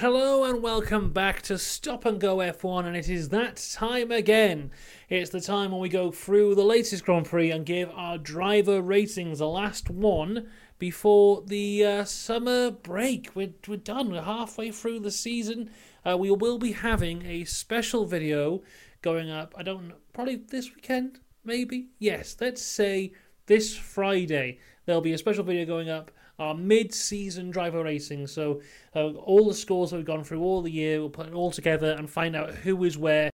Hello 0.00 0.44
and 0.44 0.62
welcome 0.62 1.10
back 1.10 1.40
to 1.40 1.56
Stop 1.56 2.04
and 2.04 2.20
Go 2.20 2.36
F1, 2.36 2.84
and 2.84 2.94
it 2.94 3.08
is 3.08 3.30
that 3.30 3.56
time 3.72 4.12
again. 4.12 4.70
It's 5.08 5.30
the 5.30 5.40
time 5.40 5.70
when 5.70 5.80
we 5.80 5.88
go 5.88 6.10
through 6.10 6.54
the 6.54 6.64
latest 6.64 7.06
Grand 7.06 7.24
Prix 7.24 7.50
and 7.50 7.64
give 7.64 7.88
our 7.92 8.18
driver 8.18 8.82
ratings, 8.82 9.38
the 9.38 9.48
last 9.48 9.88
one 9.88 10.50
before 10.78 11.42
the 11.46 11.82
uh, 11.82 12.04
summer 12.04 12.70
break. 12.70 13.30
We're, 13.34 13.54
we're 13.66 13.78
done, 13.78 14.10
we're 14.10 14.20
halfway 14.20 14.70
through 14.70 15.00
the 15.00 15.10
season. 15.10 15.70
Uh, 16.04 16.18
we 16.18 16.30
will 16.30 16.58
be 16.58 16.72
having 16.72 17.24
a 17.24 17.44
special 17.44 18.04
video 18.04 18.62
going 19.00 19.30
up, 19.30 19.54
I 19.56 19.62
don't 19.62 19.88
know, 19.88 19.94
probably 20.12 20.36
this 20.36 20.74
weekend, 20.74 21.20
maybe? 21.42 21.86
Yes, 21.98 22.36
let's 22.38 22.60
say 22.60 23.14
this 23.46 23.74
Friday. 23.74 24.58
There'll 24.84 25.00
be 25.00 25.14
a 25.14 25.18
special 25.18 25.42
video 25.42 25.64
going 25.64 25.88
up 25.88 26.10
our 26.38 26.54
mid-season 26.54 27.50
driver 27.50 27.82
racing. 27.84 28.26
So 28.26 28.60
uh, 28.94 29.12
all 29.12 29.46
the 29.46 29.54
scores 29.54 29.90
that 29.90 29.96
we've 29.96 30.04
gone 30.04 30.24
through 30.24 30.42
all 30.42 30.62
the 30.62 30.70
year, 30.70 31.00
we'll 31.00 31.10
put 31.10 31.26
it 31.26 31.34
all 31.34 31.50
together 31.50 31.92
and 31.92 32.08
find 32.08 32.36
out 32.36 32.54
who 32.54 32.84
is 32.84 32.98
where 32.98 33.30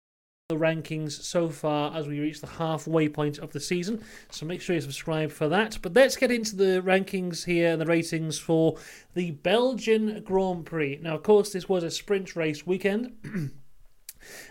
the 0.48 0.58
rankings 0.58 1.12
so 1.22 1.48
far 1.48 1.96
as 1.96 2.06
we 2.06 2.20
reach 2.20 2.40
the 2.40 2.46
halfway 2.46 3.08
point 3.08 3.38
of 3.38 3.52
the 3.52 3.60
season. 3.60 4.04
So 4.30 4.44
make 4.44 4.60
sure 4.60 4.74
you 4.74 4.82
subscribe 4.82 5.30
for 5.30 5.48
that. 5.48 5.78
But 5.80 5.94
let's 5.94 6.16
get 6.16 6.30
into 6.30 6.56
the 6.56 6.82
rankings 6.84 7.44
here 7.44 7.72
and 7.72 7.80
the 7.80 7.86
ratings 7.86 8.38
for 8.38 8.76
the 9.14 9.30
Belgian 9.30 10.22
Grand 10.22 10.66
Prix. 10.66 10.98
Now, 11.00 11.14
of 11.14 11.22
course, 11.22 11.52
this 11.52 11.68
was 11.68 11.84
a 11.84 11.90
sprint 11.90 12.36
race 12.36 12.66
weekend. 12.66 13.52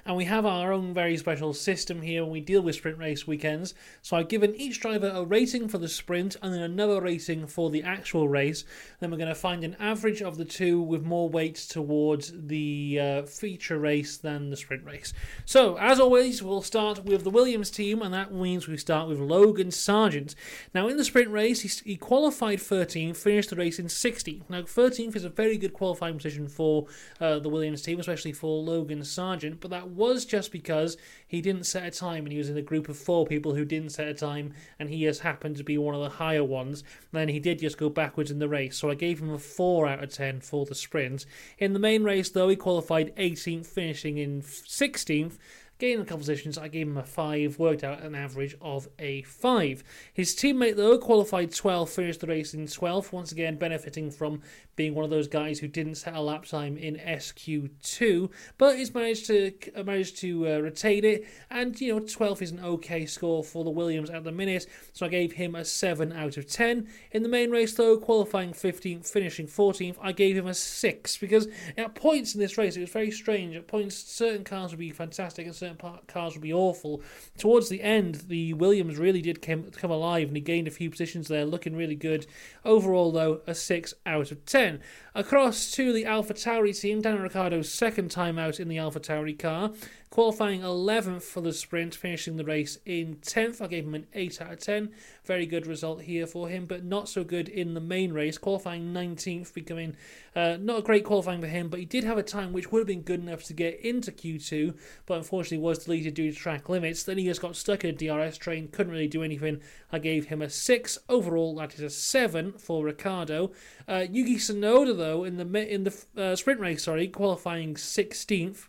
And 0.06 0.16
we 0.16 0.26
have 0.26 0.46
our 0.46 0.72
own 0.72 0.94
very 0.94 1.18
special 1.18 1.54
system 1.54 2.02
here 2.02 2.24
when 2.24 2.32
we 2.32 2.42
deal 2.42 2.62
with 2.62 2.76
sprint 2.76 2.98
race 2.98 3.28
weekends. 3.28 3.74
So 4.02 4.18
I've 4.18 4.28
given 4.28 4.56
each 4.56 4.80
driver 4.80 5.12
a 5.14 5.24
rating 5.24 5.68
for 5.68 5.78
the 5.78 5.88
sprint 5.88 6.36
and 6.42 6.54
then 6.54 6.62
another 6.62 7.02
rating 7.02 7.48
for 7.48 7.70
the 7.70 7.84
actual 7.84 8.28
race. 8.28 8.64
Then 9.00 9.12
we're 9.12 9.18
going 9.18 9.30
to 9.30 9.36
find 9.36 9.64
an 9.64 9.76
average 9.80 10.22
of 10.22 10.38
the 10.38 10.46
two 10.46 10.82
with 10.82 11.04
more 11.04 11.30
weight 11.30 11.56
towards 11.56 12.34
the 12.36 13.00
uh, 13.00 13.22
feature 13.24 13.80
race 13.80 14.18
than 14.18 14.50
the 14.50 14.58
sprint 14.58 14.86
race. 14.86 15.14
So, 15.46 15.78
as 15.78 16.00
always, 16.00 16.44
we'll 16.44 16.62
start 16.62 17.06
with 17.06 17.24
the 17.24 17.30
Williams 17.30 17.72
team, 17.72 18.02
and 18.02 18.14
that 18.14 18.34
means 18.34 18.68
we 18.68 18.78
start 18.78 19.08
with 19.08 19.20
Logan 19.20 19.72
Sargent. 19.72 20.36
Now, 20.74 20.88
in 20.88 20.98
the 20.98 21.06
sprint 21.06 21.30
race, 21.30 21.80
he, 21.80 21.96
qualified 21.96 22.60
13th, 22.60 23.18
finished 23.18 23.50
the 23.50 23.56
race 23.56 23.80
in 23.80 23.86
60th. 23.86 24.50
Now, 24.50 24.62
13th 24.62 25.16
is 25.16 25.24
a 25.24 25.30
very 25.30 25.58
good 25.58 25.74
qualifying 25.74 26.18
position 26.18 26.48
for 26.48 26.88
uh, 27.20 27.40
the 27.40 27.50
Williams 27.50 27.82
team, 27.82 28.00
especially 28.00 28.34
for 28.34 28.62
Logan 28.62 29.04
Sargent 29.04 29.61
but 29.62 29.72
that 29.72 29.90
was 29.90 30.26
just 30.26 30.52
because 30.52 30.98
he 31.28 31.42
didn't 31.42 31.66
set 31.66 31.86
a 31.86 31.92
time 31.92 32.26
and 32.26 32.32
he 32.32 32.38
was 32.38 32.50
in 32.50 32.58
a 32.58 32.62
group 32.62 32.90
of 32.90 32.98
four 32.98 33.26
people 33.26 33.56
who 33.56 33.64
didn't 33.64 33.92
set 33.92 34.08
a 34.08 34.14
time 34.14 34.54
and 34.80 34.90
he 34.90 35.04
has 35.04 35.20
happened 35.20 35.56
to 35.58 35.64
be 35.64 35.78
one 35.78 35.96
of 35.96 36.02
the 36.02 36.10
higher 36.10 36.44
ones. 36.44 36.84
Then 37.12 37.30
he 37.30 37.40
did 37.40 37.60
just 37.60 37.78
go 37.78 37.90
backwards 37.90 38.32
in 38.32 38.40
the 38.40 38.50
race, 38.50 38.78
so 38.78 38.90
I 38.90 38.96
gave 38.96 39.22
him 39.22 39.32
a 39.32 39.40
4 39.40 39.88
out 39.88 40.04
of 40.04 40.12
10 40.12 40.42
for 40.42 40.66
the 40.66 40.76
sprint. 40.76 41.26
In 41.58 41.74
the 41.74 41.80
main 41.80 42.04
race, 42.04 42.30
though, 42.30 42.50
he 42.50 42.56
qualified 42.56 43.16
18th, 43.16 43.68
finishing 43.68 44.18
in 44.18 44.42
16th 44.42 45.38
gained 45.82 46.00
a 46.00 46.06
couple 46.06 46.20
positions. 46.20 46.60
I 46.60 46.68
gave 46.68 46.88
him 46.88 46.98
a 46.98 47.04
5, 47.04 47.58
worked 47.58 47.84
out 47.84 48.04
an 48.04 48.14
average 48.14 48.56
of 48.62 48.88
a 49.00 49.24
5. 49.24 49.84
His 50.14 50.36
teammate, 50.36 50.76
though, 50.76 51.00
qualified 51.00 51.50
12th, 51.50 51.90
finished 51.90 52.22
the 52.22 52.28
race 52.28 52.54
in 52.54 52.68
12th, 52.68 53.12
once 53.12 53.32
again 53.32 53.58
benefiting 53.58 54.12
from 54.12 54.42
being 54.76 54.94
one 54.94 55.04
of 55.04 55.10
those 55.10 55.28
guys 55.28 55.60
who 55.60 55.68
didn't 55.68 55.96
set 55.96 56.14
a 56.14 56.22
lap 56.22 56.46
time 56.46 56.78
in 56.78 56.96
SQ2, 56.98 58.30
but 58.58 58.78
he's 58.78 58.94
managed 58.94 59.26
to 59.28 59.52
uh, 59.76 59.84
managed 59.84 60.18
to 60.18 60.48
uh, 60.48 60.60
retain 60.60 61.04
it, 61.04 61.28
and 61.50 61.80
you 61.82 61.94
know 61.94 62.00
12th 62.00 62.42
is 62.42 62.52
an 62.52 62.60
okay 62.60 63.06
score 63.06 63.44
for 63.44 63.64
the 63.64 63.70
Williams 63.70 64.10
at 64.10 64.24
the 64.24 64.32
minute, 64.32 64.68
so 64.94 65.06
I 65.06 65.10
gave 65.10 65.34
him 65.34 65.56
a 65.56 65.66
7 65.66 66.14
out 66.14 66.38
of 66.38 66.48
10. 66.48 66.88
In 67.12 67.24
the 67.24 67.30
main 67.30 67.52
race, 67.52 67.74
though, 67.74 67.98
qualifying 67.98 68.54
15th, 68.54 69.08
finishing 69.12 69.48
14th, 69.48 69.98
I 70.02 70.12
gave 70.12 70.38
him 70.38 70.48
a 70.48 70.54
6 70.54 71.18
because 71.18 71.48
at 71.78 71.96
points 71.96 72.34
in 72.34 72.40
this 72.40 72.58
race 72.58 72.78
it 72.78 72.82
was 72.82 72.90
very 72.90 73.12
strange. 73.12 73.56
At 73.56 73.68
points, 73.68 73.96
certain 73.96 74.44
cars 74.44 74.72
would 74.72 74.80
be 74.80 74.92
fantastic 74.92 75.46
and 75.46 75.56
certain 75.56 75.71
certain 75.80 76.00
cars 76.08 76.34
would 76.34 76.42
be 76.42 76.54
awful. 76.54 77.02
Towards 77.38 77.70
the 77.70 77.82
end, 77.82 78.24
the 78.28 78.54
Williams 78.54 78.98
really 78.98 79.22
did 79.22 79.42
come, 79.42 79.72
come 79.72 79.92
alive 79.92 80.28
and 80.28 80.38
he 80.38 80.42
gained 80.42 80.68
a 80.68 80.72
few 80.72 80.90
positions 80.90 81.28
there, 81.28 81.46
looking 81.46 81.76
really 81.76 81.96
good. 81.96 82.26
Overall, 82.66 83.12
though, 83.12 83.42
a 83.48 83.56
6 83.56 83.94
out 84.06 84.32
of 84.32 84.46
10. 84.46 84.82
Across 85.14 85.72
to 85.72 85.92
the 85.94 86.06
Alpha 86.06 86.34
Tauri 86.34 86.80
team, 86.80 87.02
Daniel 87.02 87.24
Ricciardo's 87.24 87.72
second 87.72 88.12
time 88.12 88.38
out 88.38 88.60
in 88.60 88.68
the 88.68 88.78
Alpha 88.78 89.00
Tauri 89.00 89.38
car 89.38 89.72
qualifying 90.12 90.60
11th 90.60 91.24
for 91.24 91.40
the 91.40 91.54
sprint, 91.54 91.96
finishing 91.96 92.36
the 92.36 92.44
race 92.44 92.78
in 92.86 93.16
10th. 93.16 93.62
I 93.62 93.68
gave 93.68 93.86
him 93.86 93.96
an 93.96 94.08
8 94.14 94.42
out 94.42 94.52
of 94.52 94.60
10. 94.60 94.92
Very 95.24 95.46
good 95.46 95.66
result 95.66 96.02
here 96.02 96.28
for 96.28 96.50
him, 96.50 96.66
but 96.66 96.84
not 96.84 97.08
so 97.08 97.24
good 97.24 97.48
in 97.48 97.74
the 97.74 97.80
main 97.80 98.12
race, 98.12 98.38
qualifying 98.38 98.94
19th, 98.94 99.54
becoming 99.54 99.96
uh, 100.36 100.58
not 100.60 100.80
a 100.80 100.82
great 100.82 101.06
qualifying 101.06 101.40
for 101.40 101.48
him, 101.48 101.70
but 101.70 101.80
he 101.80 101.86
did 101.86 102.04
have 102.04 102.18
a 102.18 102.24
time 102.24 102.52
which 102.52 102.72
would 102.72 102.80
have 102.80 102.88
been 102.88 103.04
good 103.04 103.22
enough 103.22 103.44
to 103.46 103.54
get 103.54 103.80
into 103.80 104.12
Q2, 104.12 104.78
but 105.06 105.18
unfortunately 105.18 105.60
was 105.60 105.86
deleted 105.86 106.14
due 106.14 106.30
to 106.30 106.38
track 106.38 106.68
limits. 106.68 107.04
Then 107.04 107.18
he 107.18 107.24
just 107.24 107.42
got 107.42 107.56
stuck 107.56 107.86
in 107.86 107.92
a 107.92 107.94
DRS 107.94 108.38
train, 108.38 108.68
couldn't 108.68 108.92
really 108.92 109.08
do 109.08 109.24
anything. 109.24 109.62
I 109.94 110.00
gave 110.00 110.26
him 110.28 110.42
a 110.42 110.50
6. 110.50 110.98
Overall, 111.08 111.56
that 111.56 111.74
is 111.76 111.80
a 111.80 111.90
7 111.90 112.54
for 112.58 112.84
Ricciardo. 112.84 113.54
Uh, 113.88 114.06
Yuki 114.12 114.36
Tsunoda, 114.36 114.98
though, 114.98 115.24
in 115.24 115.38
the 115.38 115.74
in 115.74 115.86
the 115.86 116.06
uh, 116.18 116.36
sprint 116.36 116.60
race, 116.60 116.84
sorry, 116.84 117.08
qualifying 117.08 117.76
16th. 117.76 118.68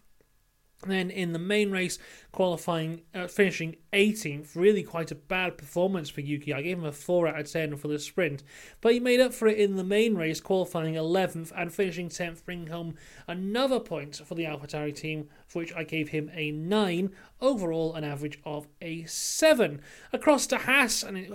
Then 0.87 1.10
in 1.10 1.32
the 1.32 1.38
main 1.38 1.70
race, 1.70 1.98
qualifying, 2.32 3.03
uh, 3.15 3.26
finishing 3.26 3.76
18th. 3.93 4.56
Really 4.56 4.82
quite 4.82 5.10
a 5.10 5.15
bad 5.15 5.59
performance 5.59 6.09
for 6.09 6.22
Yuki. 6.22 6.53
I 6.53 6.62
gave 6.62 6.78
him 6.78 6.84
a 6.84 6.93
4 6.93 7.28
out 7.28 7.41
of 7.41 7.53
10 7.53 7.76
for 7.76 7.88
the 7.88 7.98
sprint. 7.98 8.43
But 8.81 8.94
he 8.94 9.00
made 9.00 9.20
up 9.20 9.34
for 9.34 9.47
it 9.47 9.59
in 9.59 9.76
the 9.76 9.84
main 9.84 10.15
race, 10.15 10.41
qualifying 10.41 10.94
11th 10.94 11.53
and 11.54 11.72
finishing 11.72 12.09
10th, 12.09 12.44
bringing 12.44 12.69
home 12.69 12.94
another 13.28 13.78
point 13.78 14.16
for 14.16 14.34
the 14.34 14.44
AlphaTauri 14.44 14.97
team, 14.97 15.28
for 15.47 15.59
which 15.59 15.75
I 15.75 15.84
gave 15.84 16.09
him 16.09 16.31
a 16.34 16.50
9. 16.50 17.10
Overall, 17.42 17.94
an 17.94 18.04
average 18.04 18.38
of 18.44 18.66
a 18.81 19.04
7. 19.04 19.82
Across 20.12 20.47
to 20.48 20.59
Haas, 20.59 21.03
and 21.03 21.19
it 21.19 21.31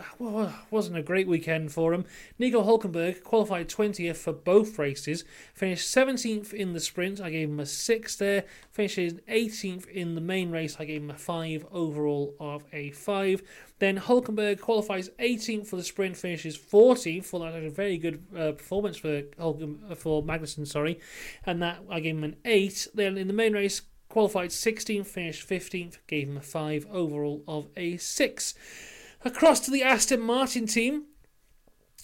wasn't 0.72 0.98
a 0.98 1.04
great 1.04 1.28
weekend 1.28 1.72
for 1.72 1.94
him. 1.94 2.06
Nico 2.40 2.64
Hulkenberg 2.64 3.24
qualified 3.24 3.70
20th 3.70 4.18
for 4.18 4.34
both 4.34 4.80
races, 4.80 5.26
finished 5.54 5.94
17th 5.94 6.54
in 6.54 6.74
the 6.74 6.80
sprint. 6.80 7.22
I 7.22 7.30
gave 7.30 7.50
him 7.50 7.60
a 7.60 7.66
6 7.66 8.16
there. 8.16 8.46
Finishes 8.72 9.14
18th 9.30 9.88
in 9.90 10.16
the 10.16 10.22
main 10.22 10.50
race. 10.50 10.78
I 10.80 10.86
gave 10.88 11.02
him 11.02 11.12
a 11.12 11.18
5 11.18 11.68
overall 11.72 12.36
of 12.40 12.64
a 12.74 12.92
5. 12.92 13.44
Then 13.80 14.00
Hulkenberg 14.00 14.60
qualifies 14.60 15.10
18th 15.20 15.68
for 15.68 15.76
the 15.76 15.84
sprint, 15.84 16.18
finishes 16.18 16.58
14th. 16.58 17.32
Well, 17.32 17.44
that's 17.44 17.66
a 17.66 17.70
very 17.70 17.98
good 17.98 18.24
uh, 18.36 18.54
performance 18.54 18.98
for 18.98 19.22
Hulken, 19.40 19.96
for 19.96 20.24
Magnussen, 20.24 20.68
sorry. 20.68 21.00
And 21.46 21.62
that 21.62 21.80
I 21.90 22.00
gave 22.00 22.16
him 22.16 22.24
an 22.24 22.38
8. 22.44 22.88
Then 22.94 23.18
in 23.18 23.28
the 23.28 23.34
main 23.34 23.54
race, 23.54 23.82
qualified 24.10 24.50
16th, 24.50 25.06
finished 25.06 25.48
15th, 25.48 25.98
gave 26.08 26.28
him 26.28 26.38
a 26.38 26.42
5 26.42 26.88
overall 26.92 27.44
of 27.48 27.68
a 27.78 27.98
6. 27.98 28.54
Across 29.24 29.62
to 29.62 29.72
the 29.72 29.84
Aston 29.84 30.22
Martin 30.22 30.68
team, 30.68 31.06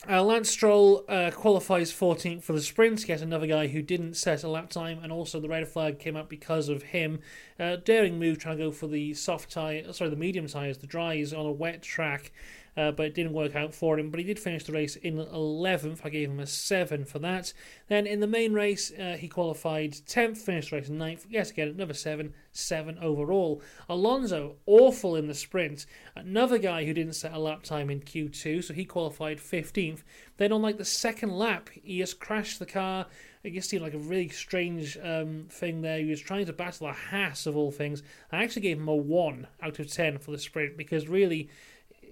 uh, 0.10 0.22
Lance 0.22 0.50
Stroll 0.50 1.06
uh, 1.08 1.32
qualifies 1.32 1.92
14th 1.92 2.44
for 2.44 2.54
the 2.54 2.62
sprint. 2.62 3.08
Yet 3.08 3.22
another 3.22 3.48
guy 3.48 3.68
who 3.68 3.82
didn't 3.82 4.16
set 4.16 4.44
a 4.44 4.50
lap 4.50 4.70
time, 4.70 5.00
and 5.02 5.12
also 5.12 5.40
the 5.40 5.48
red 5.48 5.68
flag 5.68 6.00
came 6.00 6.16
up 6.16 6.28
because 6.28 6.68
of 6.68 6.84
him. 6.84 7.20
Uh, 7.60 7.78
daring 7.78 8.20
move 8.20 8.38
trying 8.38 8.58
to 8.58 8.66
go 8.66 8.72
for 8.72 8.88
the 8.88 9.14
soft 9.14 9.52
tire, 9.52 9.94
sorry, 9.94 10.10
the 10.10 10.16
medium 10.16 10.48
tires, 10.48 10.80
the 10.80 10.88
dries 10.88 11.34
on 11.34 11.46
a 11.46 11.52
wet 11.52 11.82
track 11.82 12.32
uh, 12.76 12.92
but 12.92 13.06
it 13.06 13.14
didn't 13.14 13.34
work 13.34 13.56
out 13.56 13.74
for 13.74 14.00
him. 14.00 14.10
But 14.10 14.20
he 14.20 14.26
did 14.26 14.40
finish 14.40 14.64
the 14.64 14.74
race 14.74 14.96
in 14.96 15.18
11th. 15.18 16.00
I 16.04 16.10
gave 16.10 16.30
him 16.30 16.40
a 16.40 16.48
7 16.48 17.06
for 17.06 17.20
that. 17.20 17.54
Then 17.88 18.08
in 18.08 18.20
the 18.20 18.28
main 18.28 18.54
race, 18.54 18.92
uh, 18.92 19.18
he 19.20 19.28
qualified 19.28 19.94
10th, 19.94 20.38
finished 20.38 20.72
the 20.72 20.78
race 20.78 20.90
9th. 20.90 21.26
Yes, 21.30 21.52
again, 21.52 21.70
another 21.70 21.94
7, 21.94 22.34
7 22.52 22.98
overall. 23.00 23.62
Alonso, 23.88 24.56
awful 24.66 25.16
in 25.16 25.28
the 25.28 25.34
sprint. 25.34 25.86
Another 26.16 26.58
guy 26.58 26.86
who 26.86 26.94
didn't 26.94 27.14
set 27.14 27.34
a 27.34 27.40
lap 27.40 27.64
time 27.64 27.90
in 27.90 28.02
Q2, 28.02 28.64
so 28.64 28.74
he 28.74 28.86
qualified 28.86 29.38
15th. 29.38 30.04
Then 30.38 30.52
on 30.52 30.62
like 30.62 30.78
the 30.78 30.86
second 30.86 31.32
lap, 31.32 31.70
he 31.74 32.00
just 32.00 32.20
crashed 32.20 32.60
the 32.60 32.66
car. 32.66 33.06
It 33.44 33.54
just 33.54 33.70
seemed 33.70 33.84
like 33.84 33.94
a 33.94 34.00
really 34.00 34.30
strange 34.30 34.98
um, 35.04 35.48
thing 35.50 35.82
there. 35.82 36.00
He 36.00 36.06
was 36.06 36.22
trying 36.22 36.46
to 36.46 36.54
battle 36.54 36.88
a 36.88 36.94
Haas 36.94 37.46
of 37.46 37.58
all 37.58 37.72
things. 37.72 38.02
I 38.32 38.42
actually 38.42 38.62
gave 38.62 38.78
him 38.78 38.88
a 38.88 38.96
1 38.96 39.48
out 39.62 39.80
of 39.80 39.92
10 39.92 40.20
for 40.20 40.32
the 40.32 40.38
sprint 40.38 40.78
because 40.78 41.10
really 41.10 41.50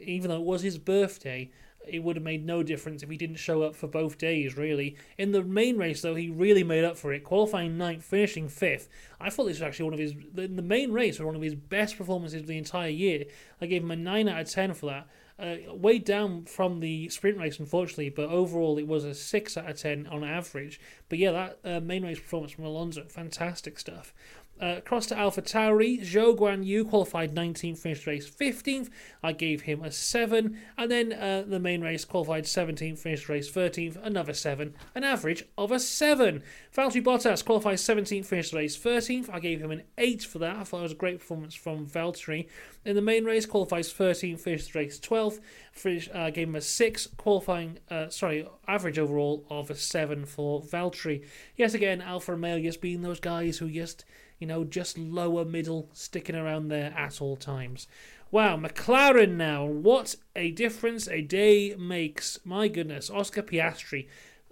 even 0.02 0.30
though 0.30 0.38
it 0.38 0.46
was 0.46 0.62
his 0.62 0.78
birthday, 0.78 1.52
it 1.88 2.04
would 2.04 2.16
have 2.16 2.24
made 2.24 2.46
no 2.46 2.64
difference 2.64 3.02
if 3.02 3.10
he 3.10 3.18
didn't 3.18 3.38
show 3.38 3.64
up 3.64 3.76
for 3.76 3.88
both 3.88 4.18
days, 4.18 4.56
really. 4.56 4.96
In 5.18 5.32
the 5.32 5.44
main 5.44 5.78
race, 5.78 6.02
though, 6.02 6.16
he 6.16 6.30
really 6.30 6.64
made 6.64 6.84
up 6.84 6.98
for 6.98 7.14
it, 7.14 7.24
qualifying 7.24 7.78
ninth, 7.78 8.04
finishing 8.04 8.48
fifth. 8.48 8.88
I 9.20 9.30
thought 9.30 9.46
this 9.46 9.60
was 9.60 9.64
actually 9.64 9.86
one 9.86 9.94
of 9.94 10.00
his, 10.00 10.14
in 10.38 10.56
the 10.56 10.62
main 10.62 10.92
race, 10.92 11.20
was 11.20 11.26
one 11.26 11.36
of 11.36 11.42
his 11.42 11.56
best 11.56 11.98
performances 11.98 12.42
of 12.42 12.48
the 12.48 12.58
entire 12.58 12.90
year. 12.90 13.26
I 13.60 13.66
gave 13.66 13.84
him 13.84 13.92
a 13.92 13.96
9 13.96 14.28
out 14.28 14.42
of 14.42 14.50
10 14.50 14.74
for 14.74 14.86
that. 14.88 15.08
Uh, 15.40 15.74
way 15.74 15.98
down 15.98 16.46
from 16.46 16.82
the 16.82 17.10
sprint 17.10 17.40
race, 17.40 17.58
unfortunately, 17.58 18.10
but 18.10 18.30
overall 18.30 18.78
it 18.78 18.86
was 18.86 19.04
a 19.04 19.16
6 19.16 19.58
out 19.58 19.68
of 19.68 19.76
10 19.76 20.06
on 20.06 20.24
average. 20.24 20.80
But 21.10 21.18
yeah, 21.18 21.32
that 21.32 21.60
uh, 21.64 21.80
main 21.80 22.04
race 22.04 22.20
performance 22.20 22.52
from 22.52 22.66
Alonso, 22.66 23.06
fantastic 23.06 23.80
stuff. 23.80 24.14
Uh, 24.62 24.76
across 24.78 25.08
to 25.08 25.18
Alpha 25.18 25.42
Tauri, 25.42 26.00
Zhou 26.02 26.38
Guan 26.38 26.64
Yu 26.64 26.86
qualified 26.86 27.34
19th, 27.34 27.80
finished 27.80 28.06
race 28.06 28.30
15th. 28.30 28.90
I 29.24 29.32
gave 29.32 29.62
him 29.62 29.84
a 29.84 29.92
7. 29.92 30.56
And 30.78 30.92
then 30.92 31.14
uh, 31.14 31.44
the 31.48 31.60
main 31.60 31.82
race 31.82 32.06
qualified 32.06 32.44
17th, 32.44 33.00
finished 33.00 33.28
race 33.28 33.52
13th, 33.52 33.98
another 34.06 34.34
7. 34.34 34.76
An 34.94 35.04
average 35.04 35.46
of 35.58 35.72
a 35.72 35.80
7. 35.80 36.44
Valtteri 36.76 37.04
Bottas 37.04 37.44
qualified 37.44 37.78
17th, 37.78 38.26
finished 38.26 38.54
race 38.54 38.78
13th. 38.78 39.34
I 39.34 39.40
gave 39.40 39.62
him 39.62 39.72
an 39.72 39.82
8 39.98 40.24
for 40.26 40.38
that. 40.38 40.58
I 40.58 40.64
thought 40.64 40.82
it 40.82 40.84
was 40.84 40.92
a 40.92 40.96
great 40.96 41.18
performance 41.18 41.56
from 41.56 41.88
Valtteri. 41.88 42.48
In 42.86 42.96
the 42.96 43.02
main 43.02 43.26
race, 43.26 43.48
qualifies 43.48 43.92
13th, 43.92 44.42
finished 44.42 44.76
race 44.76 45.00
12th. 45.00 45.40
Finish, 45.72 46.08
uh, 46.14 46.30
gave 46.30 46.48
him 46.48 46.56
a 46.56 46.62
6, 46.62 47.08
qualifying, 47.18 47.80
uh, 47.90 48.10
sorry, 48.10 48.48
average 48.68 49.00
overall 49.00 49.44
of 49.50 49.72
a 49.72 49.76
7 49.76 50.26
for 50.26 50.62
Valtteri. 50.62 51.26
Yet 51.56 51.74
again, 51.74 52.00
Alfa 52.00 52.34
Romeo 52.34 52.60
just 52.60 52.80
being 52.80 53.02
those 53.02 53.20
guys 53.20 53.58
who 53.58 53.70
just 53.72 54.06
you 54.42 54.48
know, 54.48 54.64
just 54.64 54.98
lower 54.98 55.46
middle, 55.46 55.88
sticking 55.94 56.36
around 56.36 56.68
there 56.68 56.94
at 56.98 57.22
all 57.22 57.38
times. 57.38 57.88
Wow, 58.32 58.58
McLaren 58.58 59.36
now. 59.36 59.66
What 59.66 60.16
a 60.36 60.52
difference 60.52 61.08
a 61.08 61.22
day 61.22 61.76
makes. 61.78 62.40
My 62.44 62.68
goodness. 62.68 63.10
Oscar 63.10 63.44
Piastri. 63.44 64.08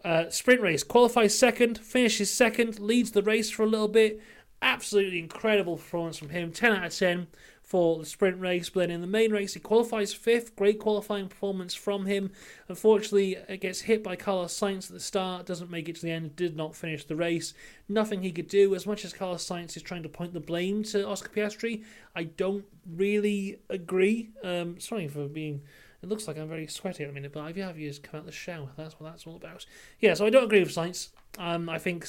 Uh, 0.06 0.30
sprint 0.30 0.62
race, 0.62 0.84
qualifies 0.84 1.38
second, 1.38 1.78
finishes 1.78 2.32
second, 2.32 2.80
leads 2.80 3.12
the 3.12 3.24
race 3.24 3.50
for 3.50 3.64
a 3.64 3.68
little 3.68 3.88
bit. 3.88 4.22
Absolutely 4.62 5.20
incredible 5.20 5.76
performance 5.76 6.18
from 6.18 6.30
him. 6.30 6.52
10 6.52 6.72
out 6.72 6.86
of 6.86 6.96
10 6.96 7.28
for 7.70 8.00
the 8.00 8.06
sprint 8.06 8.40
race. 8.40 8.68
But 8.72 8.80
then 8.80 8.90
in 8.90 9.02
the 9.02 9.06
main 9.06 9.32
race, 9.32 9.54
he 9.54 9.60
qualifies 9.60 10.12
fifth. 10.12 10.56
Great 10.56 10.80
qualifying 10.80 11.28
performance 11.28 11.76
from 11.76 12.08
him. 12.08 12.32
Unfortunately, 12.68 13.38
it 13.48 13.62
gets 13.62 13.82
hit 13.82 14.04
by 14.04 14.16
Carlos 14.16 14.60
Sainz 14.60 14.88
at 14.88 14.94
the 14.94 15.00
start, 15.00 15.46
doesn't 15.46 15.70
make 15.70 15.88
it 15.88 15.98
to 15.98 16.02
the 16.02 16.12
end, 16.12 16.36
did 16.36 16.58
not 16.58 16.76
finish 16.76 17.06
the 17.06 17.16
race. 17.16 17.54
Nothing 17.88 18.24
he 18.24 18.32
could 18.32 18.48
do. 18.48 18.74
As 18.74 18.88
much 18.88 19.06
as 19.06 19.14
Carlos 19.14 19.48
Sainz 19.48 19.78
is 19.78 19.84
trying 19.84 20.02
to 20.02 20.10
point 20.10 20.34
the 20.34 20.40
blame 20.40 20.82
to 20.86 21.08
Oscar 21.08 21.30
Piastri, 21.30 21.84
I 22.16 22.24
don't 22.24 22.66
really 22.92 23.60
agree. 23.70 24.32
Um, 24.44 24.80
sorry 24.80 25.08
for 25.08 25.28
being. 25.28 25.62
It 26.02 26.10
looks 26.10 26.28
like 26.28 26.40
I'm 26.40 26.50
very 26.50 26.66
sweaty 26.66 27.04
at 27.04 27.10
the 27.10 27.14
minute, 27.14 27.34
but 27.34 27.42
I've 27.42 27.58
have 27.58 27.78
just 27.78 28.02
come 28.02 28.16
out 28.16 28.22
of 28.22 28.26
the 28.26 28.32
shower. 28.32 28.70
That's 28.78 29.00
what 29.00 29.12
that's 29.12 29.28
all 29.28 29.36
about. 29.36 29.68
Yeah, 30.00 30.16
so 30.16 30.26
I 30.26 30.32
don't 30.32 30.46
agree 30.46 30.62
with 30.62 30.74
Sainz. 30.74 31.10
Um, 31.38 31.70
I 31.70 31.78
think 31.78 32.08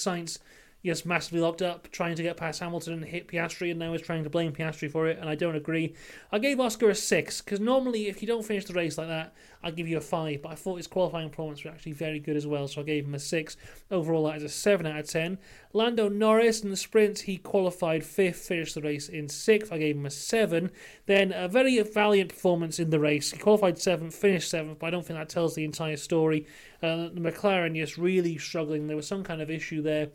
Yes, 0.82 1.04
massively 1.04 1.40
locked 1.40 1.60
up, 1.60 1.90
trying 1.90 2.16
to 2.16 2.22
get 2.22 2.38
past 2.38 2.60
Hamilton 2.60 2.94
and 2.94 3.04
hit 3.04 3.28
Piastri, 3.28 3.70
and 3.70 3.78
now 3.78 3.92
is 3.92 4.00
trying 4.00 4.24
to 4.24 4.30
blame 4.30 4.52
Piastri 4.52 4.90
for 4.90 5.08
it, 5.08 5.18
and 5.18 5.28
I 5.28 5.34
don't 5.34 5.54
agree. 5.54 5.94
I 6.32 6.38
gave 6.38 6.58
Oscar 6.58 6.88
a 6.88 6.94
6, 6.94 7.42
because 7.42 7.60
normally 7.60 8.08
if 8.08 8.22
you 8.22 8.28
don't 8.28 8.46
finish 8.46 8.64
the 8.64 8.72
race 8.72 8.96
like 8.96 9.08
that, 9.08 9.34
I'd 9.62 9.76
give 9.76 9.88
you 9.88 9.98
a 9.98 10.00
5, 10.00 10.40
but 10.40 10.52
I 10.52 10.54
thought 10.54 10.76
his 10.76 10.86
qualifying 10.86 11.28
performance 11.28 11.62
was 11.62 11.74
actually 11.74 11.92
very 11.92 12.18
good 12.18 12.34
as 12.34 12.46
well, 12.46 12.66
so 12.66 12.80
I 12.80 12.84
gave 12.84 13.04
him 13.04 13.14
a 13.14 13.18
6. 13.18 13.56
Overall, 13.90 14.24
that 14.24 14.36
is 14.36 14.42
a 14.42 14.48
7 14.48 14.86
out 14.86 14.98
of 14.98 15.06
10. 15.06 15.36
Lando 15.74 16.08
Norris 16.08 16.62
in 16.62 16.70
the 16.70 16.78
sprint, 16.78 17.20
he 17.20 17.36
qualified 17.36 18.00
5th, 18.00 18.36
finished 18.36 18.74
the 18.74 18.80
race 18.80 19.10
in 19.10 19.26
6th, 19.26 19.70
I 19.70 19.76
gave 19.76 19.96
him 19.96 20.06
a 20.06 20.10
7. 20.10 20.70
Then 21.04 21.32
a 21.32 21.46
very 21.46 21.78
valiant 21.82 22.30
performance 22.30 22.78
in 22.78 22.88
the 22.88 22.98
race. 22.98 23.32
He 23.32 23.38
qualified 23.38 23.76
7th, 23.76 24.14
finished 24.14 24.50
7th, 24.50 24.78
but 24.78 24.86
I 24.86 24.90
don't 24.90 25.04
think 25.04 25.18
that 25.18 25.28
tells 25.28 25.54
the 25.54 25.64
entire 25.64 25.98
story. 25.98 26.46
Uh, 26.82 27.10
the 27.12 27.20
McLaren 27.20 27.76
just 27.76 27.98
really 27.98 28.38
struggling. 28.38 28.86
There 28.86 28.96
was 28.96 29.06
some 29.06 29.22
kind 29.22 29.42
of 29.42 29.50
issue 29.50 29.82
there 29.82 30.08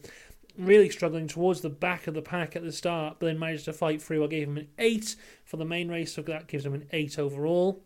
really 0.58 0.90
struggling 0.90 1.28
towards 1.28 1.62
the 1.62 1.70
back 1.70 2.08
of 2.08 2.14
the 2.14 2.22
pack 2.22 2.56
at 2.56 2.64
the 2.64 2.72
start, 2.72 3.18
but 3.20 3.28
then 3.28 3.40
managed 3.40 3.66
to 3.66 3.74
fight 3.74 4.02
through. 4.02 4.24
I 4.24 4.28
gave 4.28 4.48
him 4.48 4.58
an 4.58 4.68
8 4.78 5.16
for 5.44 5.58
the 5.58 5.66
main 5.66 5.90
race, 5.90 6.14
so 6.14 6.22
that 6.24 6.48
gives 6.48 6.66
him 6.66 6.74
an 6.74 6.88
8 6.92 7.20
overall. 7.20 7.84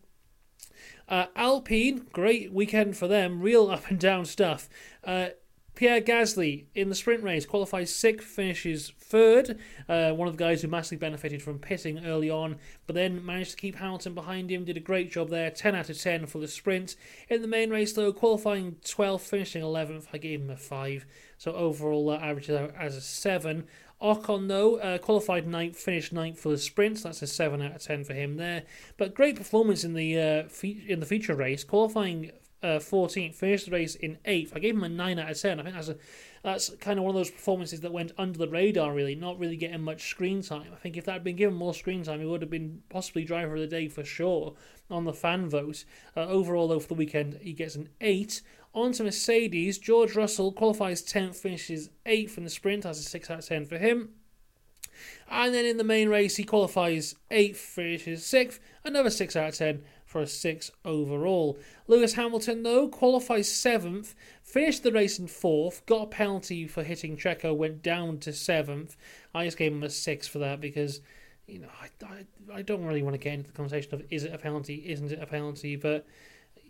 Uh, 1.08 1.26
Alpine, 1.34 2.06
great 2.12 2.52
weekend 2.52 2.96
for 2.96 3.08
them, 3.08 3.40
real 3.40 3.70
up 3.70 3.90
and 3.90 3.98
down 3.98 4.24
stuff. 4.24 4.68
Uh, 5.04 5.30
Pierre 5.74 6.00
Gasly 6.00 6.64
in 6.74 6.88
the 6.88 6.94
sprint 6.94 7.22
race 7.22 7.46
qualifies 7.46 7.94
sixth, 7.94 8.26
finishes 8.26 8.92
third. 8.98 9.58
Uh, 9.88 10.12
one 10.12 10.28
of 10.28 10.36
the 10.36 10.42
guys 10.42 10.62
who 10.62 10.68
massively 10.68 10.98
benefited 10.98 11.42
from 11.42 11.58
pitting 11.58 12.04
early 12.04 12.30
on, 12.30 12.56
but 12.86 12.94
then 12.94 13.24
managed 13.24 13.52
to 13.52 13.56
keep 13.56 13.76
Hamilton 13.76 14.14
behind 14.14 14.50
him. 14.50 14.64
Did 14.64 14.76
a 14.76 14.80
great 14.80 15.10
job 15.10 15.30
there. 15.30 15.50
10 15.50 15.74
out 15.74 15.88
of 15.88 15.98
10 15.98 16.26
for 16.26 16.38
the 16.38 16.48
sprint. 16.48 16.96
In 17.28 17.42
the 17.42 17.48
main 17.48 17.70
race, 17.70 17.92
though, 17.92 18.12
qualifying 18.12 18.76
12th, 18.84 19.22
finishing 19.22 19.62
11th. 19.62 20.06
I 20.12 20.18
gave 20.18 20.40
him 20.40 20.50
a 20.50 20.56
5. 20.56 21.06
So 21.38 21.52
overall, 21.52 22.10
uh, 22.10 22.18
averages 22.18 22.56
out 22.56 22.74
as 22.78 22.96
a 22.96 23.00
7. 23.00 23.66
Ocon, 24.02 24.48
though, 24.48 24.76
uh, 24.76 24.98
qualified 24.98 25.46
ninth, 25.46 25.76
finished 25.76 26.12
ninth 26.12 26.38
for 26.38 26.48
the 26.48 26.58
sprint. 26.58 26.98
So 26.98 27.08
that's 27.08 27.22
a 27.22 27.26
7 27.26 27.60
out 27.60 27.76
of 27.76 27.82
10 27.82 28.04
for 28.04 28.14
him 28.14 28.36
there. 28.36 28.64
But 28.96 29.14
great 29.14 29.36
performance 29.36 29.84
in 29.84 29.94
the 29.94 30.18
uh, 30.18 30.48
fe- 30.48 30.84
in 30.88 31.00
the 31.00 31.06
feature 31.06 31.34
race, 31.34 31.64
qualifying 31.64 32.30
uh, 32.62 32.78
14th, 32.78 33.34
finished 33.34 33.66
the 33.66 33.72
race 33.72 33.94
in 33.94 34.18
8th. 34.26 34.54
I 34.54 34.58
gave 34.58 34.74
him 34.74 34.84
a 34.84 34.88
9 34.88 35.18
out 35.18 35.30
of 35.30 35.40
10. 35.40 35.60
I 35.60 35.62
think 35.62 35.74
that's 35.74 35.88
a 35.88 35.96
that's 36.42 36.70
kind 36.76 36.98
of 36.98 37.04
one 37.04 37.14
of 37.14 37.20
those 37.20 37.30
performances 37.30 37.80
that 37.80 37.92
went 37.92 38.12
under 38.16 38.38
the 38.38 38.48
radar, 38.48 38.94
really, 38.94 39.14
not 39.14 39.38
really 39.38 39.56
getting 39.56 39.82
much 39.82 40.08
screen 40.08 40.42
time. 40.42 40.68
I 40.72 40.76
think 40.76 40.96
if 40.96 41.04
that 41.04 41.12
had 41.12 41.24
been 41.24 41.36
given 41.36 41.54
more 41.54 41.74
screen 41.74 42.02
time, 42.02 42.20
he 42.20 42.26
would 42.26 42.40
have 42.40 42.50
been 42.50 42.82
possibly 42.88 43.24
driver 43.24 43.54
of 43.54 43.60
the 43.60 43.66
day 43.66 43.88
for 43.88 44.04
sure 44.04 44.54
on 44.90 45.04
the 45.04 45.12
fan 45.12 45.50
vote. 45.50 45.84
Uh, 46.16 46.20
overall, 46.20 46.68
though, 46.68 46.80
for 46.80 46.88
the 46.88 46.94
weekend, 46.94 47.38
he 47.42 47.52
gets 47.52 47.74
an 47.74 47.90
8. 48.00 48.40
On 48.72 48.92
to 48.92 49.04
Mercedes, 49.04 49.78
George 49.78 50.16
Russell 50.16 50.52
qualifies 50.52 51.02
10th, 51.02 51.36
finishes 51.36 51.90
8th 52.06 52.38
in 52.38 52.44
the 52.44 52.50
sprint. 52.50 52.84
That's 52.84 53.00
a 53.00 53.02
6 53.02 53.30
out 53.30 53.40
of 53.40 53.46
10 53.46 53.66
for 53.66 53.76
him. 53.76 54.10
And 55.28 55.54
then 55.54 55.66
in 55.66 55.76
the 55.76 55.84
main 55.84 56.08
race, 56.08 56.36
he 56.36 56.44
qualifies 56.44 57.16
8th, 57.30 57.56
finishes 57.56 58.22
6th, 58.22 58.60
another 58.84 59.10
6 59.10 59.36
out 59.36 59.48
of 59.50 59.54
10 59.56 59.82
for 60.10 60.20
a 60.20 60.26
6 60.26 60.72
overall. 60.84 61.56
Lewis 61.86 62.14
Hamilton, 62.14 62.64
though, 62.64 62.88
qualifies 62.88 63.48
7th, 63.48 64.14
finished 64.42 64.82
the 64.82 64.90
race 64.90 65.20
in 65.20 65.28
4th, 65.28 65.86
got 65.86 66.02
a 66.02 66.06
penalty 66.06 66.66
for 66.66 66.82
hitting 66.82 67.16
Checo, 67.16 67.56
went 67.56 67.80
down 67.80 68.18
to 68.18 68.30
7th. 68.30 68.96
I 69.32 69.44
just 69.44 69.56
gave 69.56 69.70
him 69.70 69.84
a 69.84 69.88
6 69.88 70.26
for 70.26 70.40
that 70.40 70.60
because, 70.60 71.00
you 71.46 71.60
know, 71.60 71.68
I, 71.80 72.04
I, 72.04 72.56
I 72.58 72.62
don't 72.62 72.84
really 72.84 73.04
want 73.04 73.14
to 73.14 73.18
get 73.18 73.34
into 73.34 73.50
the 73.50 73.56
conversation 73.56 73.94
of 73.94 74.02
is 74.10 74.24
it 74.24 74.34
a 74.34 74.38
penalty, 74.38 74.82
isn't 74.84 75.12
it 75.12 75.22
a 75.22 75.26
penalty, 75.26 75.76
but, 75.76 76.04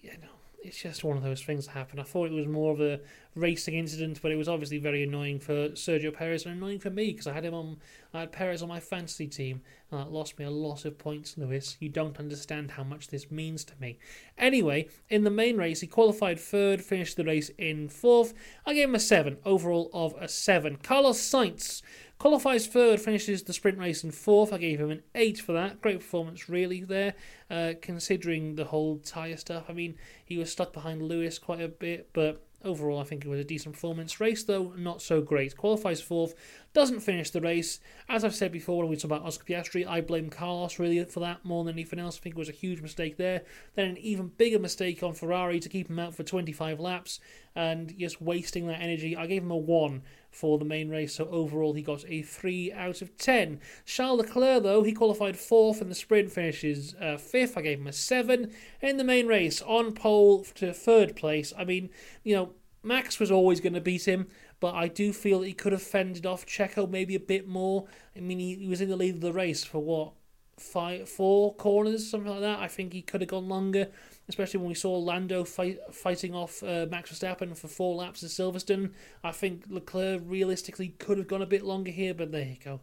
you 0.02 0.10
know, 0.10 0.39
it's 0.62 0.80
just 0.80 1.04
one 1.04 1.16
of 1.16 1.22
those 1.22 1.42
things 1.42 1.66
that 1.66 1.72
happen. 1.72 1.98
I 1.98 2.02
thought 2.02 2.26
it 2.26 2.32
was 2.32 2.46
more 2.46 2.72
of 2.72 2.80
a 2.80 3.00
racing 3.34 3.74
incident, 3.74 4.20
but 4.22 4.32
it 4.32 4.36
was 4.36 4.48
obviously 4.48 4.78
very 4.78 5.02
annoying 5.02 5.38
for 5.38 5.70
Sergio 5.70 6.12
Perez 6.12 6.44
and 6.44 6.56
annoying 6.56 6.78
for 6.78 6.90
me 6.90 7.12
because 7.12 7.26
I 7.26 7.32
had 7.32 7.44
him 7.44 7.54
on, 7.54 7.78
I 8.12 8.20
had 8.20 8.32
Perez 8.32 8.62
on 8.62 8.68
my 8.68 8.80
fantasy 8.80 9.26
team, 9.26 9.62
and 9.90 10.00
that 10.00 10.12
lost 10.12 10.38
me 10.38 10.44
a 10.44 10.50
lot 10.50 10.84
of 10.84 10.98
points. 10.98 11.38
Lewis, 11.38 11.76
you 11.80 11.88
don't 11.88 12.18
understand 12.18 12.72
how 12.72 12.84
much 12.84 13.08
this 13.08 13.30
means 13.30 13.64
to 13.64 13.74
me. 13.80 13.98
Anyway, 14.36 14.88
in 15.08 15.24
the 15.24 15.30
main 15.30 15.56
race, 15.56 15.80
he 15.80 15.86
qualified 15.86 16.38
third, 16.38 16.82
finished 16.82 17.16
the 17.16 17.24
race 17.24 17.50
in 17.56 17.88
fourth. 17.88 18.34
I 18.66 18.74
gave 18.74 18.88
him 18.88 18.94
a 18.94 19.00
seven 19.00 19.38
overall 19.44 19.90
of 19.92 20.14
a 20.20 20.28
seven. 20.28 20.76
Carlos 20.76 21.20
Sainz 21.20 21.82
Qualifies 22.20 22.66
third, 22.66 23.00
finishes 23.00 23.44
the 23.44 23.54
sprint 23.54 23.78
race 23.78 24.04
in 24.04 24.10
fourth. 24.10 24.52
I 24.52 24.58
gave 24.58 24.78
him 24.78 24.90
an 24.90 25.02
eight 25.14 25.40
for 25.40 25.52
that. 25.52 25.80
Great 25.80 26.00
performance, 26.00 26.50
really, 26.50 26.84
there, 26.84 27.14
uh, 27.50 27.72
considering 27.80 28.56
the 28.56 28.66
whole 28.66 28.98
tyre 28.98 29.38
stuff. 29.38 29.64
I 29.70 29.72
mean, 29.72 29.94
he 30.22 30.36
was 30.36 30.52
stuck 30.52 30.74
behind 30.74 31.00
Lewis 31.00 31.38
quite 31.38 31.62
a 31.62 31.68
bit, 31.68 32.10
but 32.12 32.44
overall, 32.62 33.00
I 33.00 33.04
think 33.04 33.24
it 33.24 33.28
was 33.28 33.40
a 33.40 33.44
decent 33.44 33.74
performance. 33.74 34.20
Race, 34.20 34.44
though, 34.44 34.74
not 34.76 35.00
so 35.00 35.22
great. 35.22 35.56
Qualifies 35.56 36.02
fourth, 36.02 36.34
doesn't 36.74 37.00
finish 37.00 37.30
the 37.30 37.40
race. 37.40 37.80
As 38.06 38.22
I've 38.22 38.34
said 38.34 38.52
before 38.52 38.82
when 38.82 38.90
we 38.90 38.96
talk 38.96 39.04
about 39.04 39.22
Oscar 39.22 39.44
Piastri, 39.44 39.86
I 39.86 40.02
blame 40.02 40.28
Carlos 40.28 40.78
really 40.78 41.02
for 41.04 41.20
that 41.20 41.42
more 41.42 41.64
than 41.64 41.74
anything 41.74 41.98
else. 41.98 42.18
I 42.18 42.20
think 42.20 42.34
it 42.34 42.38
was 42.38 42.50
a 42.50 42.52
huge 42.52 42.82
mistake 42.82 43.16
there. 43.16 43.44
Then 43.76 43.88
an 43.88 43.96
even 43.96 44.28
bigger 44.28 44.58
mistake 44.58 45.02
on 45.02 45.14
Ferrari 45.14 45.58
to 45.58 45.70
keep 45.70 45.88
him 45.88 45.98
out 45.98 46.14
for 46.14 46.22
25 46.22 46.80
laps 46.80 47.18
and 47.56 47.96
just 47.98 48.20
wasting 48.20 48.66
that 48.66 48.82
energy. 48.82 49.16
I 49.16 49.26
gave 49.26 49.42
him 49.42 49.50
a 49.50 49.56
1 49.56 50.02
for 50.30 50.58
the 50.58 50.64
main 50.64 50.88
race, 50.88 51.14
so 51.14 51.28
overall 51.28 51.74
he 51.74 51.82
got 51.82 52.04
a 52.08 52.22
3 52.22 52.72
out 52.72 53.02
of 53.02 53.16
10. 53.16 53.60
Charles 53.84 54.20
Leclerc, 54.20 54.62
though, 54.62 54.82
he 54.82 54.92
qualified 54.92 55.34
4th 55.34 55.80
in 55.80 55.88
the 55.88 55.94
sprint, 55.94 56.30
finishes 56.30 56.94
uh, 57.00 57.16
5th. 57.16 57.56
I 57.56 57.62
gave 57.62 57.80
him 57.80 57.86
a 57.86 57.92
7. 57.92 58.52
In 58.80 58.96
the 58.96 59.04
main 59.04 59.26
race, 59.26 59.60
on 59.62 59.92
pole 59.92 60.44
to 60.54 60.66
3rd 60.66 61.16
place. 61.16 61.52
I 61.58 61.64
mean, 61.64 61.90
you 62.22 62.34
know, 62.34 62.50
Max 62.82 63.18
was 63.18 63.30
always 63.30 63.60
going 63.60 63.74
to 63.74 63.80
beat 63.80 64.06
him, 64.06 64.28
but 64.58 64.74
I 64.74 64.88
do 64.88 65.12
feel 65.12 65.42
he 65.42 65.52
could 65.52 65.72
have 65.72 65.82
fended 65.82 66.24
off 66.24 66.46
Checo 66.46 66.88
maybe 66.88 67.14
a 67.14 67.20
bit 67.20 67.46
more. 67.46 67.86
I 68.16 68.20
mean, 68.20 68.38
he, 68.38 68.54
he 68.54 68.68
was 68.68 68.80
in 68.80 68.88
the 68.88 68.96
lead 68.96 69.16
of 69.16 69.20
the 69.20 69.32
race 69.32 69.64
for 69.64 69.80
what? 69.80 70.12
Five, 70.60 71.08
four 71.08 71.54
corners, 71.54 72.08
something 72.08 72.30
like 72.30 72.40
that. 72.40 72.58
I 72.58 72.68
think 72.68 72.92
he 72.92 73.02
could 73.02 73.22
have 73.22 73.30
gone 73.30 73.48
longer 73.48 73.88
especially 74.30 74.58
when 74.58 74.68
we 74.68 74.74
saw 74.74 74.96
Lando 74.96 75.44
fight, 75.44 75.78
fighting 75.92 76.34
off 76.34 76.62
uh, 76.62 76.86
Max 76.88 77.10
Verstappen 77.10 77.56
for 77.56 77.66
four 77.66 77.96
laps 77.96 78.22
at 78.22 78.30
Silverstone. 78.30 78.92
I 79.24 79.32
think 79.32 79.64
Leclerc 79.68 80.22
realistically 80.24 80.94
could 81.00 81.18
have 81.18 81.26
gone 81.26 81.42
a 81.42 81.46
bit 81.46 81.64
longer 81.64 81.90
here, 81.90 82.14
but 82.14 82.30
there 82.30 82.46
you 82.46 82.56
go. 82.64 82.80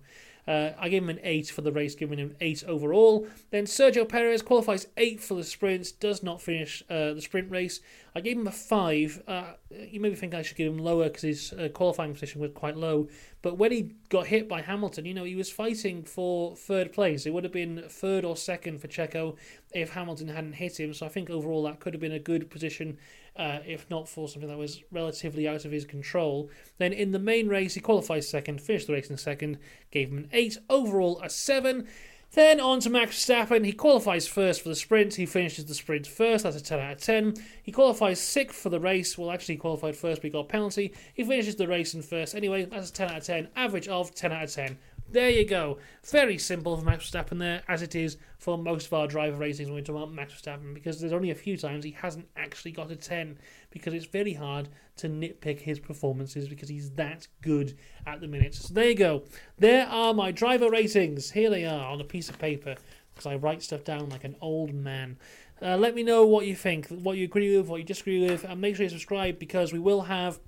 Uh, 0.48 0.72
I 0.80 0.90
gave 0.90 1.04
him 1.04 1.10
an 1.10 1.20
8 1.24 1.50
for 1.50 1.62
the 1.62 1.72
race, 1.72 1.96
giving 1.96 2.20
him 2.20 2.36
8 2.40 2.64
overall. 2.68 3.28
Then 3.52 3.66
Sergio 3.66 4.08
Perez 4.08 4.42
qualifies 4.42 4.88
8 4.96 5.20
for 5.20 5.34
the 5.34 5.44
sprint, 5.44 5.94
does 6.00 6.24
not 6.24 6.42
finish 6.42 6.84
uh, 6.90 7.14
the 7.14 7.22
sprint 7.22 7.52
race. 7.52 7.82
I 8.16 8.22
gave 8.22 8.38
him 8.38 8.48
a 8.48 8.52
5. 8.52 9.24
Uh, 9.28 9.44
you 9.70 10.00
maybe 10.00 10.16
think 10.16 10.34
I 10.34 10.42
should 10.42 10.58
give 10.58 10.72
him 10.72 10.80
lower 10.80 11.06
because 11.06 11.22
his 11.22 11.54
uh, 11.54 11.70
qualifying 11.70 12.14
position 12.14 12.42
was 12.42 12.52
quite 12.54 12.78
low. 12.78 13.10
But 13.42 13.58
when 13.58 13.72
he 13.72 13.94
got 14.10 14.28
hit 14.28 14.50
by 14.50 14.62
Hamilton, 14.62 15.06
you 15.06 15.14
know, 15.14 15.24
he 15.24 15.36
was 15.36 15.52
fighting 15.52 16.04
for 16.04 16.56
third 16.56 16.92
place. 16.94 17.26
It 17.26 17.34
would 17.34 17.44
have 17.44 17.54
been 17.54 17.84
third 17.88 18.26
or 18.26 18.36
second 18.36 18.80
for 18.80 18.88
Checo 18.88 19.36
if 19.74 19.92
Hamilton 19.92 20.30
hadn't 20.30 20.54
hit 20.54 20.80
him. 20.80 20.94
So 20.94 21.06
I 21.06 21.10
think 21.10 21.30
overall 21.30 21.64
that 21.64 21.80
could 21.80 21.94
have 21.94 22.02
been 22.02 22.12
a 22.12 22.20
good 22.20 22.50
position 22.50 22.98
uh, 23.38 23.60
if 23.66 23.90
not 23.90 24.10
for 24.10 24.28
something 24.28 24.50
that 24.50 24.58
was 24.58 24.84
relatively 24.92 25.48
out 25.48 25.66
of 25.66 25.72
his 25.72 25.86
control. 25.86 26.50
Then 26.78 26.94
in 26.94 27.12
the 27.12 27.20
main 27.20 27.48
race, 27.48 27.76
he 27.76 27.80
qualifies 27.80 28.30
second, 28.30 28.62
finished 28.62 28.88
the 28.88 28.94
race 28.94 29.10
in 29.10 29.18
second, 29.18 29.60
gave 29.92 30.10
him 30.10 30.18
an 30.18 30.30
8, 30.32 30.58
overall 30.70 31.22
a 31.22 31.30
7. 31.30 31.88
Then 32.32 32.60
on 32.60 32.82
to 32.82 32.90
Max 32.90 33.16
Verstappen. 33.26 33.66
He 33.66 33.72
qualifies 33.72 34.28
first 34.28 34.62
for 34.62 34.70
the 34.70 34.76
sprint. 34.76 35.16
He 35.16 35.26
finishes 35.26 35.66
the 35.66 35.74
sprint 35.74 36.06
first. 36.06 36.44
That's 36.44 36.58
a 36.58 36.62
10 36.62 36.80
out 36.80 36.92
of 36.94 37.02
10. 37.02 37.36
He 37.64 37.72
qualifies 37.72 38.20
sixth 38.20 38.60
for 38.60 38.70
the 38.70 38.80
race. 38.80 39.18
Well, 39.18 39.32
actually, 39.32 39.56
he 39.56 39.60
qualified 39.60 39.96
first, 39.96 40.22
but 40.22 40.28
he 40.28 40.32
got 40.32 40.40
a 40.40 40.44
penalty. 40.44 40.94
He 41.14 41.24
finishes 41.24 41.56
the 41.56 41.68
race 41.68 41.94
in 41.94 42.02
first. 42.02 42.36
Anyway, 42.36 42.66
that's 42.66 42.90
a 42.90 42.94
10 42.94 43.10
out 43.10 43.18
of 43.18 43.24
10. 43.24 43.48
Average 43.56 43.88
of 43.88 44.14
10 44.14 44.32
out 44.34 44.44
of 44.44 44.52
10. 44.54 44.78
There 45.10 45.30
you 45.30 45.46
go. 45.46 45.78
Very 46.04 46.38
simple 46.38 46.76
for 46.76 46.84
Max 46.84 47.10
Verstappen 47.10 47.40
there, 47.40 47.64
as 47.70 47.82
it 47.82 47.96
is 47.96 48.18
for 48.40 48.58
most 48.58 48.88
of 48.88 48.94
our 48.94 49.08
driver 49.08 49.38
ratings 49.38 49.70
when 49.70 49.76
we 49.76 49.82
talk 49.82 49.96
about 49.96 50.12
Max 50.12 50.34
Verstappen, 50.34 50.74
because 50.74 51.00
there's 51.00 51.14
only 51.14 51.32
a 51.32 51.36
few 51.36 51.56
times 51.56 51.86
he 51.86 51.92
hasn't 51.92 52.28
actually 52.36 52.72
got 52.72 52.92
a 52.92 52.96
10, 52.98 53.38
because 53.72 53.94
it's 53.94 54.06
very 54.06 54.34
hard 54.34 54.68
to 54.98 55.08
nitpick 55.08 55.62
his 55.62 55.80
performances 55.80 56.50
because 56.50 56.68
he's 56.68 56.92
that 56.92 57.26
good 57.42 57.78
at 58.06 58.20
the 58.20 58.28
minute. 58.28 58.54
So 58.56 58.74
there 58.74 58.90
you 58.90 58.96
go. 58.96 59.24
There 59.58 59.88
are 59.88 60.14
my 60.14 60.32
driver 60.32 60.70
ratings. 60.70 61.32
Here 61.32 61.50
they 61.50 61.64
are 61.64 61.90
on 61.90 62.02
a 62.02 62.06
piece 62.06 62.28
of 62.28 62.38
paper, 62.38 62.76
because 63.14 63.28
I 63.28 63.38
write 63.38 63.64
stuff 63.64 63.86
down 63.86 64.10
like 64.10 64.26
an 64.26 64.36
old 64.42 64.74
man. 64.74 65.18
Uh, 65.62 65.78
let 65.78 65.96
me 65.96 66.04
know 66.04 66.26
what 66.26 66.46
you 66.46 66.56
think, 66.56 66.88
what 66.90 67.18
you 67.18 67.24
agree 67.24 67.56
with, 67.56 67.68
what 67.68 67.78
you 67.78 67.86
disagree 67.86 68.30
with, 68.30 68.44
and 68.44 68.60
make 68.60 68.76
sure 68.76 68.84
you 68.84 68.90
subscribe 68.90 69.40
because 69.40 69.72
we 69.72 69.80
will 69.80 70.02
have 70.02 70.40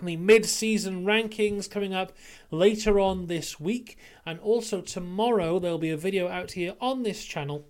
the 0.00 0.16
mid-season 0.16 1.04
rankings 1.04 1.68
coming 1.68 1.92
up 1.94 2.12
later 2.50 2.98
on 2.98 3.26
this 3.26 3.58
week 3.58 3.98
and 4.24 4.38
also 4.40 4.80
tomorrow 4.80 5.58
there'll 5.58 5.78
be 5.78 5.90
a 5.90 5.96
video 5.96 6.28
out 6.28 6.52
here 6.52 6.74
on 6.80 7.02
this 7.02 7.24
channel 7.24 7.66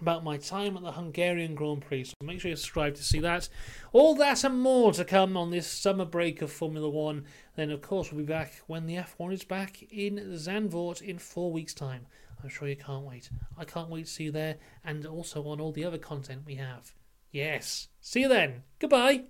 about 0.00 0.24
my 0.24 0.36
time 0.36 0.76
at 0.76 0.82
the 0.82 0.92
Hungarian 0.92 1.54
Grand 1.54 1.82
Prix. 1.82 2.04
So 2.04 2.14
make 2.22 2.40
sure 2.40 2.50
you 2.50 2.56
subscribe 2.56 2.94
to 2.94 3.02
see 3.02 3.20
that. 3.20 3.48
All 3.92 4.14
that 4.16 4.44
and 4.44 4.60
more 4.60 4.92
to 4.92 5.04
come 5.04 5.36
on 5.36 5.50
this 5.50 5.66
summer 5.66 6.04
break 6.04 6.42
of 6.42 6.52
Formula 6.52 6.88
One. 6.88 7.24
Then, 7.56 7.70
of 7.70 7.82
course, 7.82 8.12
we'll 8.12 8.24
be 8.24 8.32
back 8.32 8.60
when 8.66 8.86
the 8.86 8.96
F1 8.96 9.32
is 9.32 9.44
back 9.44 9.82
in 9.90 10.16
Zandvoort 10.34 11.02
in 11.02 11.18
four 11.18 11.52
weeks' 11.52 11.74
time. 11.74 12.06
I'm 12.42 12.48
sure 12.48 12.68
you 12.68 12.76
can't 12.76 13.04
wait. 13.04 13.30
I 13.56 13.64
can't 13.64 13.90
wait 13.90 14.06
to 14.06 14.10
see 14.10 14.24
you 14.24 14.32
there 14.32 14.56
and 14.84 15.04
also 15.04 15.42
on 15.48 15.60
all 15.60 15.72
the 15.72 15.84
other 15.84 15.98
content 15.98 16.42
we 16.46 16.54
have. 16.54 16.94
Yes. 17.32 17.88
See 18.00 18.20
you 18.20 18.28
then. 18.28 18.62
Goodbye. 18.78 19.24